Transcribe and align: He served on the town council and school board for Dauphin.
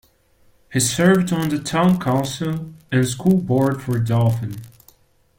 He 0.73 0.79
served 0.79 1.31
on 1.31 1.49
the 1.49 1.59
town 1.59 1.99
council 1.99 2.73
and 2.91 3.07
school 3.07 3.37
board 3.39 3.83
for 3.83 3.99
Dauphin. 3.99 4.55